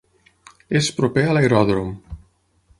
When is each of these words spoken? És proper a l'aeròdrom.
És 0.79 0.89
proper 1.01 1.27
a 1.27 1.37
l'aeròdrom. 1.39 1.95